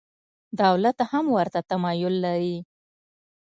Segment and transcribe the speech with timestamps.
[0.61, 2.57] دولت هم ورته تمایل لري.